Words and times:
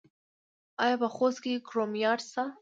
آیا 0.83 0.95
په 1.01 1.07
خوست 1.15 1.39
کې 1.43 1.63
کرومایټ 1.67 2.19
شته؟ 2.29 2.43